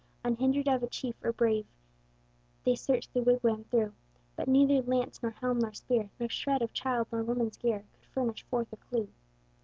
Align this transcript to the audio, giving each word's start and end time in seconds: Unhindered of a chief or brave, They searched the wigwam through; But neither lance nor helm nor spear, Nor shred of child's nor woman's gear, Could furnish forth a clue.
Unhindered 0.25 0.67
of 0.67 0.81
a 0.81 0.87
chief 0.87 1.13
or 1.23 1.31
brave, 1.31 1.67
They 2.63 2.73
searched 2.73 3.13
the 3.13 3.21
wigwam 3.21 3.65
through; 3.65 3.93
But 4.35 4.47
neither 4.47 4.81
lance 4.81 5.21
nor 5.21 5.31
helm 5.33 5.59
nor 5.59 5.73
spear, 5.73 6.09
Nor 6.19 6.27
shred 6.29 6.63
of 6.63 6.73
child's 6.73 7.11
nor 7.11 7.21
woman's 7.21 7.55
gear, 7.57 7.85
Could 7.93 8.05
furnish 8.07 8.41
forth 8.41 8.73
a 8.73 8.77
clue. 8.77 9.09